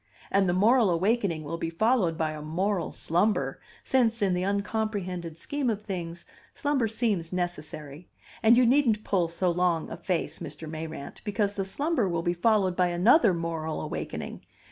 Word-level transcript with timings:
And 0.31 0.49
the 0.49 0.53
moral 0.53 0.89
awakening 0.89 1.43
will 1.43 1.59
be 1.59 1.69
followed 1.69 2.17
by 2.17 2.31
a 2.31 2.41
moral 2.41 2.91
slumber, 2.91 3.61
since, 3.83 4.19
in 4.19 4.33
the 4.33 4.41
uncomprehended 4.43 5.37
scheme 5.37 5.69
of 5.69 5.83
things, 5.83 6.25
slumber 6.55 6.87
seems 6.87 7.31
necessary; 7.31 8.07
and 8.41 8.57
you 8.57 8.65
needn't 8.65 9.03
pull 9.03 9.27
so 9.27 9.51
long 9.51 9.91
a 9.91 9.97
face, 9.97 10.39
Mr. 10.39 10.67
Mayrant, 10.67 11.21
because 11.23 11.53
the 11.53 11.65
slumber 11.65 12.09
will 12.09 12.23
be 12.23 12.33
followed 12.33 12.75
by 12.75 12.87
another 12.87 13.31
moral 13.31 13.79
awakening. 13.79 14.41